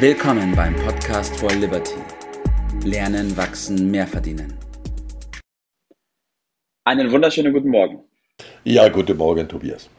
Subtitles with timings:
[0.00, 1.96] Willkommen beim Podcast for Liberty.
[2.84, 4.56] Lernen, wachsen, mehr verdienen.
[6.84, 8.04] Einen wunderschönen guten Morgen.
[8.62, 9.90] Ja, guten Morgen, Tobias.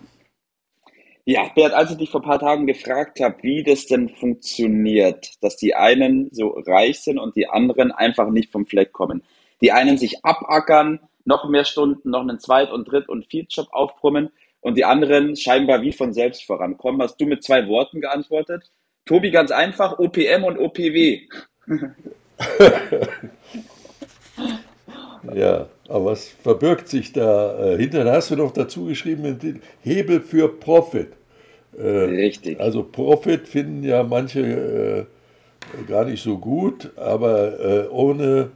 [1.26, 5.34] Ja, Bert, als ich dich vor ein paar Tagen gefragt habe, wie das denn funktioniert,
[5.42, 9.22] dass die einen so reich sind und die anderen einfach nicht vom Fleck kommen.
[9.62, 14.30] Die einen sich abackern, noch mehr Stunden, noch einen Zweit- und Dritt- und Viertjob aufbrummen
[14.62, 17.02] und die anderen scheinbar wie von selbst vorankommen.
[17.02, 18.72] Hast du mit zwei Worten geantwortet?
[19.10, 21.22] Tobi, ganz einfach, OPM und OPW.
[25.34, 28.04] ja, aber was verbirgt sich da äh, hinter?
[28.04, 31.08] Da hast du noch dazu geschrieben, Hebel für Profit.
[31.76, 32.60] Äh, Richtig.
[32.60, 35.06] Also Profit finden ja manche äh,
[35.88, 38.52] gar nicht so gut, aber ohne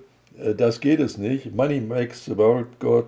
[0.55, 1.55] das geht es nicht.
[1.55, 3.08] Money makes the world go,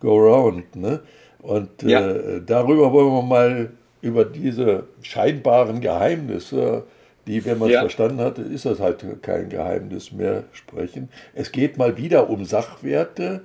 [0.00, 0.74] go round.
[0.74, 1.00] Ne?
[1.42, 2.40] Und ja.
[2.40, 3.70] darüber wollen wir mal
[4.02, 6.84] über diese scheinbaren Geheimnisse,
[7.26, 7.80] die, wenn man es ja.
[7.80, 11.08] verstanden hat, ist das halt kein Geheimnis mehr, sprechen.
[11.34, 13.42] Es geht mal wieder um Sachwerte.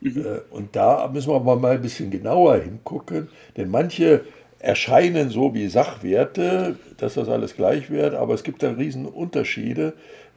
[0.00, 0.24] Mhm.
[0.50, 4.22] Und da müssen wir mal ein bisschen genauer hingucken, denn manche
[4.58, 9.94] erscheinen so wie Sachwerte, dass das alles gleich wird, aber es gibt da riesen Unterschiede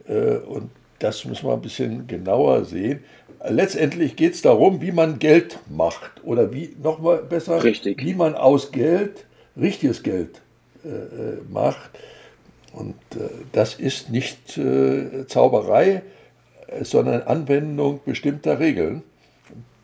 [0.08, 3.00] äh, und das müssen wir ein bisschen genauer sehen.
[3.48, 8.02] Letztendlich geht es darum, wie man Geld macht oder wie, nochmal besser, Richtig.
[8.04, 9.24] wie man aus Geld
[9.58, 10.42] richtiges Geld
[10.84, 11.90] äh, äh macht.
[12.72, 16.02] Und äh, das ist nicht äh, Zauberei,
[16.82, 19.02] sondern Anwendung bestimmter Regeln.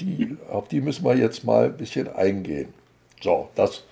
[0.00, 2.72] Die, auf die müssen wir jetzt mal ein bisschen eingehen.
[3.20, 3.82] So, das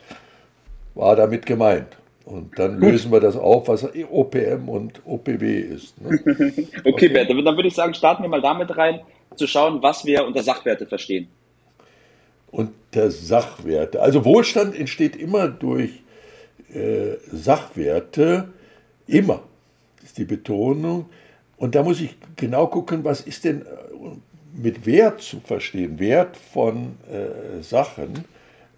[0.94, 1.88] war damit gemeint.
[2.24, 6.00] Und dann lösen wir das auf, was OPM und OPW ist.
[6.00, 6.18] Ne?
[6.24, 9.00] okay, okay, Bert, dann würde ich sagen, starten wir mal damit rein,
[9.36, 11.28] zu schauen, was wir unter Sachwerte verstehen.
[12.50, 14.00] Unter Sachwerte.
[14.00, 16.02] Also Wohlstand entsteht immer durch
[16.72, 18.48] äh, Sachwerte,
[19.06, 19.42] immer,
[20.02, 21.06] ist die Betonung.
[21.56, 23.64] Und da muss ich genau gucken, was ist denn äh,
[24.54, 28.24] mit Wert zu verstehen, Wert von äh, Sachen.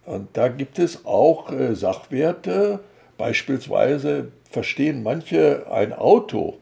[0.05, 2.81] Und da gibt es auch äh, Sachwerte,
[3.19, 6.59] beispielsweise verstehen manche ein Auto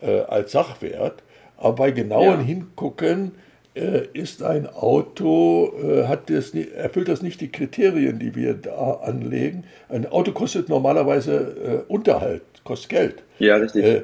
[0.00, 1.22] äh, als Sachwert,
[1.56, 2.46] aber bei genauem ja.
[2.46, 3.32] Hingucken
[3.74, 9.00] äh, ist ein Auto, äh, hat das, erfüllt das nicht die Kriterien, die wir da
[9.02, 9.64] anlegen.
[9.88, 13.14] Ein Auto kostet normalerweise Unterhalt, kostet Geld.
[13.38, 13.84] Ja, richtig.
[13.84, 13.96] Äh,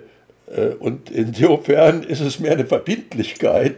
[0.55, 3.77] äh, und insofern ist es mehr eine Verbindlichkeit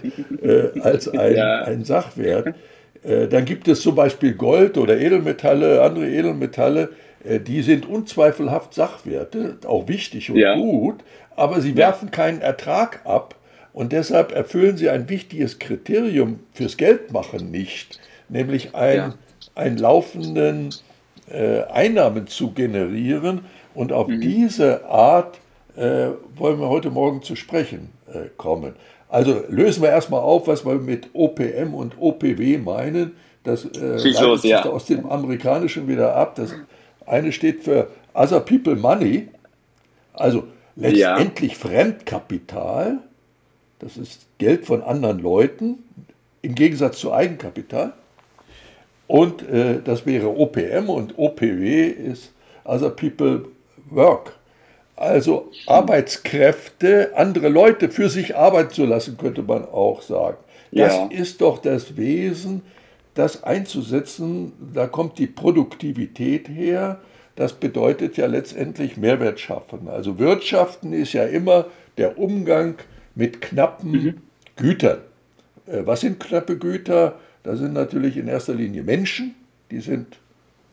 [0.80, 1.62] als ein, ja.
[1.62, 2.54] ein Sachwert.
[3.02, 6.90] Äh, dann gibt es zum Beispiel Gold oder Edelmetalle, andere Edelmetalle,
[7.24, 10.56] äh, die sind unzweifelhaft Sachwerte, auch wichtig und ja.
[10.56, 10.96] gut,
[11.36, 13.34] aber sie werfen keinen Ertrag ab
[13.72, 19.14] und deshalb erfüllen sie ein wichtiges Kriterium fürs Geldmachen nicht, nämlich ein, ja.
[19.54, 20.70] einen laufenden
[21.30, 23.42] äh, Einnahmen zu generieren.
[23.78, 24.20] Und auf mhm.
[24.20, 25.38] diese Art
[25.76, 28.74] äh, wollen wir heute Morgen zu sprechen äh, kommen.
[29.08, 33.12] Also lösen wir erstmal auf, was wir mit OPM und OPW meinen.
[33.44, 34.64] Das äh, los, sich ja.
[34.64, 36.34] aus dem Amerikanischen wieder ab.
[36.34, 36.56] Das
[37.06, 39.28] eine steht für Other People Money,
[40.12, 40.42] also
[40.74, 41.58] letztendlich ja.
[41.58, 42.98] Fremdkapital.
[43.78, 45.84] Das ist Geld von anderen Leuten
[46.42, 47.92] im Gegensatz zu Eigenkapital.
[49.06, 52.32] Und äh, das wäre OPM und OPW ist
[52.64, 53.44] Other People
[53.90, 54.32] Work.
[54.96, 60.38] Also Arbeitskräfte, andere Leute für sich arbeiten zu lassen, könnte man auch sagen.
[60.72, 61.06] Das ja.
[61.06, 62.62] ist doch das Wesen,
[63.14, 64.52] das einzusetzen.
[64.74, 67.00] Da kommt die Produktivität her.
[67.36, 69.88] Das bedeutet ja letztendlich Mehrwert schaffen.
[69.88, 71.66] Also Wirtschaften ist ja immer
[71.96, 72.74] der Umgang
[73.14, 74.14] mit knappen mhm.
[74.56, 74.98] Gütern.
[75.66, 77.18] Äh, was sind knappe Güter?
[77.44, 79.34] Das sind natürlich in erster Linie Menschen,
[79.70, 80.18] die sind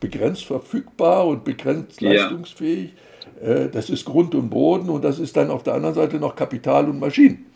[0.00, 2.12] begrenzt verfügbar und begrenzt ja.
[2.12, 2.92] leistungsfähig.
[3.42, 6.36] Äh, das ist Grund und Boden und das ist dann auf der anderen Seite noch
[6.36, 7.46] Kapital und Maschinen.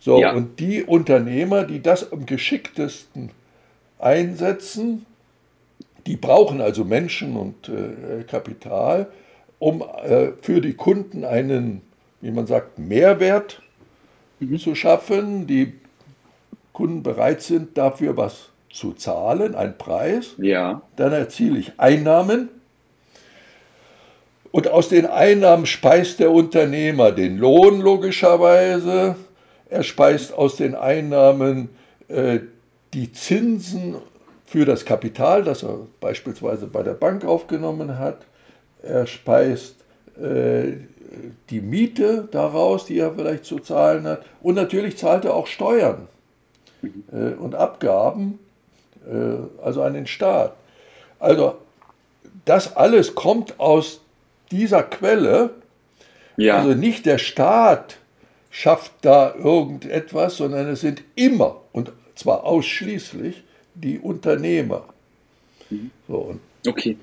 [0.00, 0.32] So, ja.
[0.32, 3.30] und die Unternehmer, die das am geschicktesten
[3.98, 5.06] einsetzen,
[6.06, 9.08] die brauchen also Menschen und äh, Kapital,
[9.58, 11.82] um äh, für die Kunden einen,
[12.20, 13.60] wie man sagt, Mehrwert
[14.38, 14.58] mhm.
[14.58, 15.46] zu schaffen.
[15.46, 15.74] Die
[16.72, 20.34] Kunden bereit sind, dafür was zu zahlen, einen Preis.
[20.38, 20.82] Ja.
[20.96, 22.48] Dann erziele ich Einnahmen
[24.50, 29.16] und aus den Einnahmen speist der Unternehmer den Lohn logischerweise.
[29.68, 31.68] Er speist aus den Einnahmen
[32.08, 32.40] äh,
[32.94, 33.96] die Zinsen
[34.46, 38.22] für das Kapital, das er beispielsweise bei der Bank aufgenommen hat.
[38.82, 39.76] Er speist
[40.18, 40.72] äh,
[41.50, 44.24] die Miete daraus, die er vielleicht zu zahlen hat.
[44.40, 46.08] Und natürlich zahlt er auch Steuern
[47.12, 48.38] äh, und Abgaben,
[49.62, 50.54] also an den Staat.
[51.18, 51.56] Also
[52.44, 54.00] das alles kommt aus
[54.50, 55.50] dieser Quelle
[56.36, 56.58] Ja.
[56.58, 57.98] Also nicht der Staat
[58.50, 63.42] schafft da irgendetwas, sondern es sind immer und zwar ausschließlich
[63.74, 64.84] die Unternehmer.
[65.70, 65.90] Mhm.
[66.06, 66.36] So,
[66.66, 66.96] okay.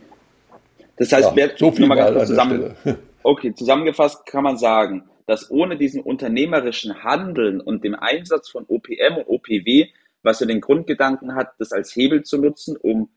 [0.97, 2.75] Das heißt, ja, wer, so viel mal ganz zusammen,
[3.23, 9.17] okay, zusammengefasst kann man sagen, dass ohne diesen unternehmerischen Handeln und dem Einsatz von OPM
[9.17, 9.87] und OPW,
[10.25, 13.09] was ja den Grundgedanken hat, das als Hebel zu nutzen, um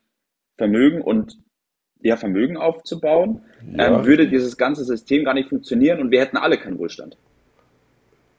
[0.56, 1.38] Vermögen und
[2.00, 3.40] ja, Vermögen aufzubauen,
[3.74, 3.98] ja.
[3.98, 7.16] ähm, würde dieses ganze System gar nicht funktionieren und wir hätten alle keinen Wohlstand.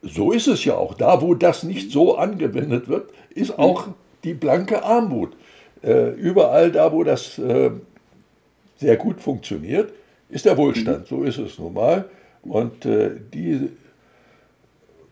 [0.02, 0.94] So ist es ja auch.
[0.94, 3.90] Da, wo das nicht so angewendet wird, ist auch
[4.24, 5.36] die blanke Armut.
[5.84, 7.72] Äh, überall da, wo das äh,
[8.78, 9.92] sehr gut funktioniert,
[10.30, 11.08] ist der Wohlstand.
[11.08, 12.06] So ist es nun mal.
[12.44, 13.70] Und äh, die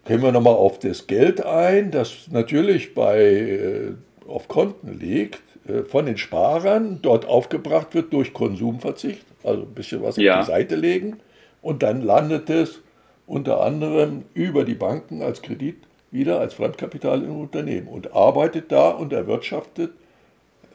[0.07, 3.93] gehen wir nochmal auf das Geld ein, das natürlich bei, äh,
[4.27, 10.01] auf Konten liegt, äh, von den Sparern dort aufgebracht wird durch Konsumverzicht, also ein bisschen
[10.01, 10.39] was ja.
[10.39, 11.19] auf die Seite legen.
[11.61, 12.81] Und dann landet es
[13.25, 15.75] unter anderem über die Banken als Kredit
[16.11, 19.91] wieder als Fremdkapital im Unternehmen und arbeitet da und erwirtschaftet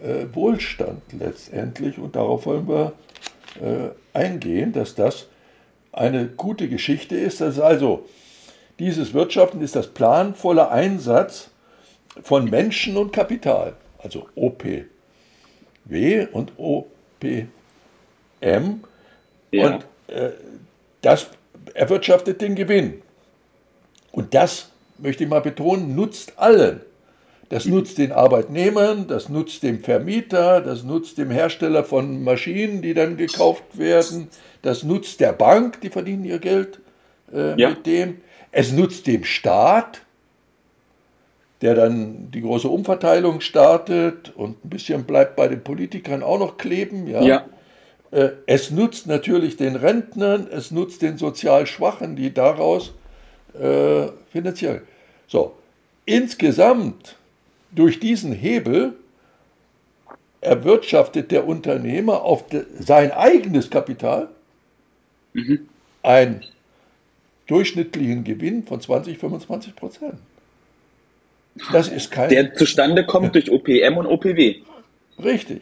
[0.02, 1.98] äh, Wohlstand letztendlich.
[1.98, 2.92] Und darauf wollen wir
[3.62, 5.28] äh, eingehen, dass das
[5.92, 7.40] eine gute Geschichte ist.
[7.40, 8.06] Das ist also,
[8.78, 11.50] dieses Wirtschaften ist das planvolle Einsatz
[12.22, 14.84] von Menschen und Kapital, also OPW
[16.32, 17.46] und OPM.
[19.50, 19.66] Ja.
[19.66, 20.30] Und äh,
[21.00, 21.28] das
[21.74, 23.02] erwirtschaftet den Gewinn.
[24.10, 26.80] Und das, möchte ich mal betonen, nutzt allen.
[27.48, 32.94] Das nutzt den Arbeitnehmern, das nutzt dem Vermieter, das nutzt dem Hersteller von Maschinen, die
[32.94, 34.28] dann gekauft werden,
[34.62, 36.80] das nutzt der Bank, die verdienen ihr Geld
[37.30, 37.70] äh, ja.
[37.70, 38.22] mit dem.
[38.52, 40.02] Es nutzt dem Staat,
[41.62, 46.58] der dann die große Umverteilung startet und ein bisschen bleibt bei den Politikern auch noch
[46.58, 47.06] kleben.
[47.06, 47.22] Ja.
[47.22, 47.46] ja.
[48.10, 52.92] Äh, es nutzt natürlich den Rentnern, es nutzt den sozial Schwachen, die daraus
[53.58, 54.82] äh, finanzieren.
[55.26, 55.54] So,
[56.04, 57.16] insgesamt
[57.70, 58.94] durch diesen Hebel
[60.42, 64.28] erwirtschaftet der Unternehmer auf de, sein eigenes Kapital
[65.32, 65.68] mhm.
[66.02, 66.42] einen
[67.52, 70.14] durchschnittlichen Gewinn von 20, 25 Prozent.
[71.70, 72.30] Das ist kein.
[72.30, 74.56] Der zustande kommt durch OPM und OPW.
[75.22, 75.60] Richtig.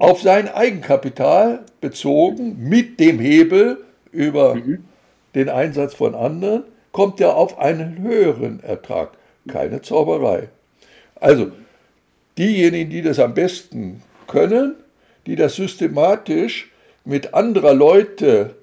[0.00, 3.78] Auf sein Eigenkapital bezogen mit dem Hebel
[4.10, 4.84] über mhm.
[5.34, 9.12] den Einsatz von anderen kommt er auf einen höheren Ertrag.
[9.46, 10.48] Keine Zauberei.
[11.14, 11.52] Also,
[12.36, 14.74] diejenigen, die das am besten können,
[15.26, 16.70] die das systematisch
[17.04, 18.56] mit anderer Leute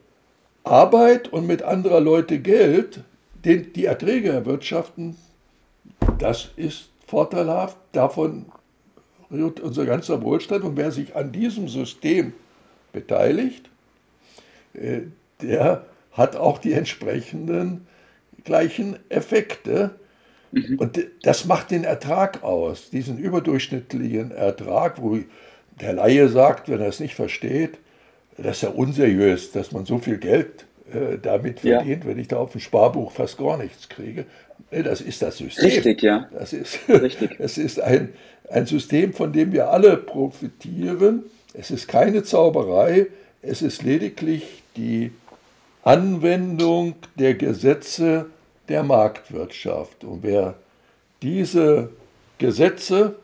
[0.70, 3.02] Arbeit und mit anderer Leute Geld,
[3.46, 5.16] den, die Erträge erwirtschaften,
[6.20, 7.78] das ist vorteilhaft.
[7.92, 8.46] Davon
[9.32, 10.64] rührt unser ganzer Wohlstand.
[10.64, 12.34] Und wer sich an diesem System
[12.94, 13.70] beteiligt,
[14.74, 15.02] äh,
[15.42, 17.88] der hat auch die entsprechenden
[18.44, 19.92] gleichen Effekte.
[20.52, 20.80] Mhm.
[20.80, 25.20] Und das macht den Ertrag aus, diesen überdurchschnittlichen Ertrag, wo
[25.80, 27.78] der Laie sagt, wenn er es nicht versteht,
[28.38, 32.10] das ist ja unseriös, dass man so viel Geld äh, damit verdient, ja.
[32.10, 34.26] wenn ich da auf dem Sparbuch fast gar nichts kriege.
[34.72, 35.66] Nee, das ist das System.
[35.66, 36.30] Richtig, ja.
[36.34, 37.40] Das ist, Richtig.
[37.40, 38.14] es ist ein,
[38.50, 41.24] ein System, von dem wir alle profitieren.
[41.54, 43.08] Es ist keine Zauberei,
[43.42, 45.12] es ist lediglich die
[45.84, 48.28] Anwendung der Gesetze
[48.70, 50.04] der Marktwirtschaft.
[50.04, 50.56] Und wer
[51.22, 51.90] diese
[52.38, 53.16] Gesetze,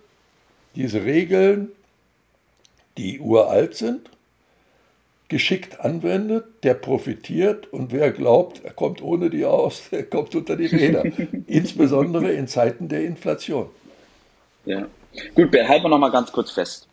[0.75, 1.69] diese Regeln,
[2.97, 4.09] die uralt sind,
[5.33, 10.55] geschickt anwendet, der profitiert und wer glaubt, er kommt ohne die aus, der kommt unter
[10.55, 11.03] die Räder.
[11.47, 13.67] Insbesondere in Zeiten der Inflation.
[14.65, 14.85] Ja.
[15.33, 16.87] Gut, halten wir noch mal ganz kurz fest.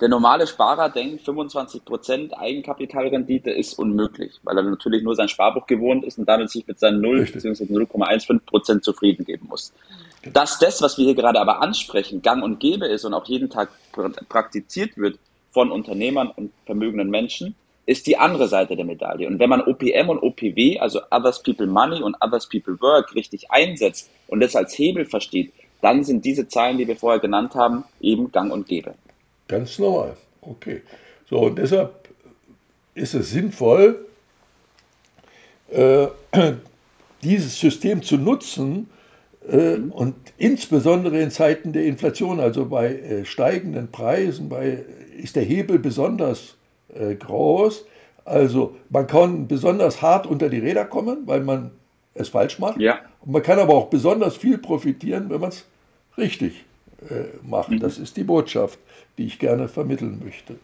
[0.00, 6.06] Der normale Sparer denkt, 25% Eigenkapitalrendite ist unmöglich, weil er natürlich nur sein Sparbuch gewohnt
[6.06, 7.64] ist und damit sich mit seinen 0 bzw.
[7.64, 9.74] 0,15% zufrieden geben muss.
[10.32, 13.50] Dass das, was wir hier gerade aber ansprechen, gang und gäbe ist und auch jeden
[13.50, 13.68] Tag
[14.30, 15.18] praktiziert wird
[15.50, 17.54] von Unternehmern und vermögenden Menschen,
[17.86, 19.26] ist die andere Seite der Medaille.
[19.26, 23.50] Und wenn man OPM und OPW, also Others People Money und Others People Work, richtig
[23.50, 27.84] einsetzt und das als Hebel versteht, dann sind diese Zahlen, die wir vorher genannt haben,
[28.00, 28.94] eben gang und gäbe.
[29.48, 30.16] Ganz normal.
[30.40, 30.82] Okay.
[31.28, 32.08] So, und deshalb
[32.94, 34.06] ist es sinnvoll,
[35.70, 36.06] äh,
[37.22, 38.88] dieses System zu nutzen
[39.56, 44.84] und insbesondere in Zeiten der Inflation, also bei äh, steigenden Preisen, bei,
[45.16, 46.56] ist der Hebel besonders
[46.94, 47.86] äh, groß.
[48.24, 51.72] Also man kann besonders hart unter die Räder kommen, weil man
[52.14, 52.80] es falsch macht.
[52.80, 53.00] Ja.
[53.20, 55.66] Und man kann aber auch besonders viel profitieren, wenn man es
[56.16, 56.64] richtig
[57.08, 57.70] äh, macht.
[57.70, 57.80] Mhm.
[57.80, 58.78] Das ist die Botschaft
[59.20, 60.58] die ich gerne vermitteln möchte.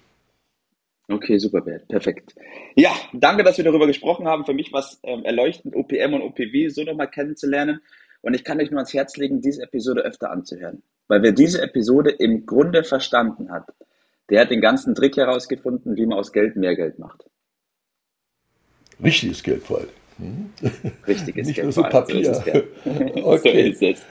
[1.09, 1.87] Okay, super, Bert.
[1.89, 2.35] Perfekt.
[2.75, 4.47] Ja, danke, dass wir darüber gesprochen haben.
[4.47, 7.83] Für mich war es ähm, erleuchtend, OPM und OPW so nochmal kennenzulernen.
[8.27, 10.83] Und ich kann euch nur ans Herz legen, diese Episode öfter anzuhören.
[11.07, 13.69] Weil wer diese Episode im Grunde verstanden hat,
[14.31, 17.25] der hat den ganzen Trick herausgefunden, wie man aus Geld mehr Geld macht.
[19.01, 19.89] Richtiges Geld vor allem.
[20.19, 20.51] Hm?
[21.07, 21.67] Richtiges Nicht Geld.
[21.67, 22.33] nur so Papier.
[22.85, 23.73] So okay.
[23.79, 24.03] so ist es.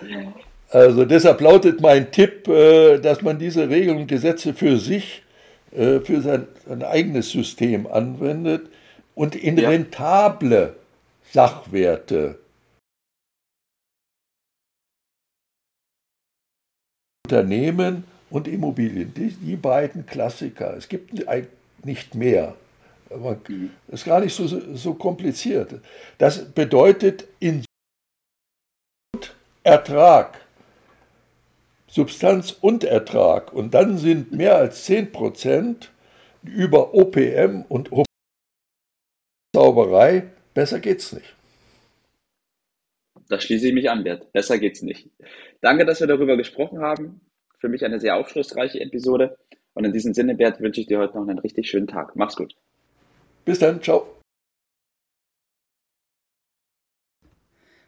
[0.70, 5.24] Also deshalb lautet mein Tipp, äh, dass man diese Regeln und Gesetze für sich,
[5.74, 8.70] äh, für sein, sein eigenes System anwendet
[9.14, 9.68] und in Ja.
[9.68, 10.78] rentable
[11.34, 12.40] Sachwerte
[17.26, 20.78] Unternehmen und Immobilien, die, die beiden Klassiker.
[20.78, 21.12] Es gibt
[21.84, 22.56] nicht mehr.
[23.10, 23.36] Aber
[23.88, 25.82] Das ist gar nicht so, so kompliziert.
[26.20, 27.66] Das bedeutet in
[29.64, 30.40] Ertrag,
[31.88, 33.52] Substanz und Ertrag.
[33.54, 35.88] Und dann sind mehr als 10%
[36.44, 37.90] über OPM und
[39.56, 40.28] Zauberei.
[40.54, 41.34] Besser geht's nicht.
[43.30, 44.32] Da schließe ich mich an, Bert.
[44.32, 45.10] Besser geht's nicht.
[45.62, 47.22] Danke, dass wir darüber gesprochen haben.
[47.60, 49.38] Für mich eine sehr aufschlussreiche Episode.
[49.74, 52.16] Und in diesem Sinne, Bert, wünsche ich dir heute noch einen richtig schönen Tag.
[52.16, 52.56] Mach's gut.
[53.44, 54.08] Bis dann, ciao.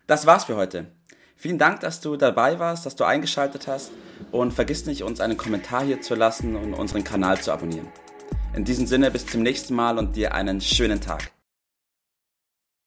[0.08, 0.88] Das war's für heute.
[1.36, 3.92] Vielen Dank, dass du dabei warst, dass du eingeschaltet hast
[4.32, 7.88] und vergiss nicht, uns einen Kommentar hier zu lassen und unseren Kanal zu abonnieren.
[8.56, 11.37] In diesem Sinne, bis zum nächsten Mal und dir einen schönen Tag.